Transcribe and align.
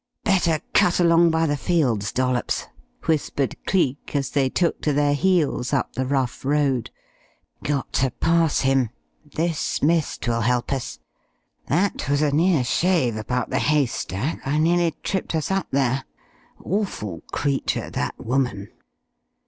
"Better 0.23 0.59
cut 0.73 0.99
along 0.99 1.29
by 1.29 1.45
the 1.45 1.55
fields, 1.55 2.11
Dollops," 2.11 2.65
whispered 3.05 3.55
Cleek 3.67 4.15
as 4.15 4.31
they 4.31 4.49
took 4.49 4.81
to 4.81 4.93
their 4.93 5.13
heels 5.13 5.73
up 5.73 5.93
the 5.93 6.07
rough 6.07 6.43
road. 6.43 6.89
"Got 7.63 7.93
to 8.01 8.09
pass 8.09 8.61
him. 8.61 8.89
This 9.23 9.83
mist 9.83 10.27
will 10.27 10.41
help 10.41 10.73
us. 10.73 10.97
That 11.67 12.09
was 12.09 12.23
a 12.23 12.31
near 12.31 12.63
shave 12.63 13.15
about 13.15 13.51
the 13.51 13.59
haystack. 13.59 14.39
I 14.43 14.57
nearly 14.57 14.95
tripped 15.03 15.35
us 15.35 15.51
up 15.51 15.67
there. 15.69 16.05
Awful 16.63 17.21
creature, 17.31 17.91
that 17.91 18.15
woman!" 18.17 18.69